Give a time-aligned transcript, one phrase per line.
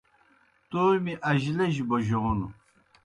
[0.69, 2.39] تومیْ اجلِجیْ بوجون